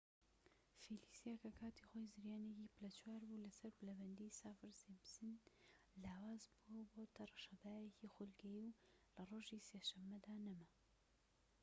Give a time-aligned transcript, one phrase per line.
[0.83, 5.33] فیلیسا کە کاتی خۆی زریانێکی پلە چوار بوو لەسەر پلەبەندی سافر-سیمپسن
[6.03, 8.77] لاواز بووە و بۆتە ڕەشەبایەکی خولگەیی و
[9.15, 10.67] لە ڕۆژی سێ شەمەدا نەما